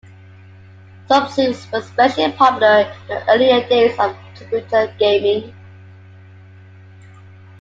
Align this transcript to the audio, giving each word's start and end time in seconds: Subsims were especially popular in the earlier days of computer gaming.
Subsims 1.07 1.71
were 1.71 1.77
especially 1.77 2.31
popular 2.31 2.91
in 2.91 3.07
the 3.07 3.29
earlier 3.29 3.69
days 3.69 3.99
of 3.99 4.15
computer 4.33 4.91
gaming. 4.97 5.53